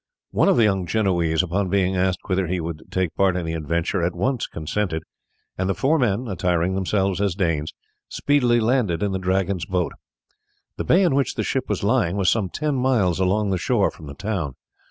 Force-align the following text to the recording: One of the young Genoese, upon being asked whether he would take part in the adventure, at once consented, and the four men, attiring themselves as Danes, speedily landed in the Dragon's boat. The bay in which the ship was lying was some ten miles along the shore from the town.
One 0.31 0.49
of 0.49 0.57
the 0.57 0.63
young 0.63 0.87
Genoese, 0.87 1.43
upon 1.43 1.69
being 1.69 1.95
asked 1.95 2.21
whether 2.25 2.47
he 2.47 2.59
would 2.59 2.85
take 2.89 3.13
part 3.13 3.35
in 3.35 3.45
the 3.45 3.53
adventure, 3.53 4.01
at 4.01 4.15
once 4.15 4.47
consented, 4.47 5.03
and 5.59 5.69
the 5.69 5.75
four 5.75 5.99
men, 5.99 6.25
attiring 6.27 6.73
themselves 6.73 7.21
as 7.21 7.35
Danes, 7.35 7.71
speedily 8.09 8.59
landed 8.59 9.03
in 9.03 9.11
the 9.11 9.19
Dragon's 9.19 9.67
boat. 9.67 9.93
The 10.77 10.85
bay 10.85 11.03
in 11.03 11.13
which 11.13 11.35
the 11.35 11.43
ship 11.43 11.69
was 11.69 11.83
lying 11.83 12.17
was 12.17 12.31
some 12.31 12.49
ten 12.49 12.73
miles 12.77 13.19
along 13.19 13.51
the 13.51 13.59
shore 13.59 13.91
from 13.91 14.07
the 14.07 14.15
town. 14.15 14.55